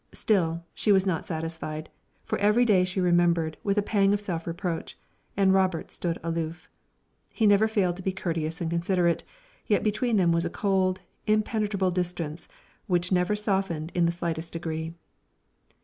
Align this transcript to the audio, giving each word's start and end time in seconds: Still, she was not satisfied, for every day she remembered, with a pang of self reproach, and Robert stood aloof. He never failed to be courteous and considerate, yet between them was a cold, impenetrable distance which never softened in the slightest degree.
Still, 0.13 0.63
she 0.73 0.91
was 0.91 1.05
not 1.05 1.27
satisfied, 1.27 1.87
for 2.25 2.39
every 2.39 2.65
day 2.65 2.83
she 2.83 2.99
remembered, 2.99 3.57
with 3.63 3.77
a 3.77 3.83
pang 3.83 4.13
of 4.15 4.19
self 4.19 4.47
reproach, 4.47 4.97
and 5.37 5.53
Robert 5.53 5.91
stood 5.91 6.17
aloof. 6.23 6.67
He 7.31 7.45
never 7.45 7.67
failed 7.67 7.97
to 7.97 8.01
be 8.01 8.11
courteous 8.11 8.61
and 8.61 8.71
considerate, 8.71 9.23
yet 9.67 9.83
between 9.83 10.15
them 10.15 10.31
was 10.31 10.43
a 10.43 10.49
cold, 10.49 11.01
impenetrable 11.27 11.91
distance 11.91 12.47
which 12.87 13.11
never 13.11 13.35
softened 13.35 13.91
in 13.93 14.07
the 14.07 14.11
slightest 14.11 14.53
degree. 14.53 14.95